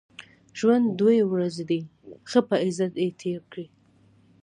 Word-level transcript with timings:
ژوند 0.59 0.85
دوې 0.99 1.19
ورځي 1.31 1.63
دئ؛ 1.69 1.81
ښه 2.29 2.39
په 2.47 2.55
عزت 2.63 2.93
ئې 3.01 3.07
تېر 3.21 3.41
کئ! 3.51 3.65